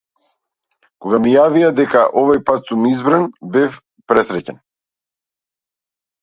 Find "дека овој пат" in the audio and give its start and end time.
1.79-2.71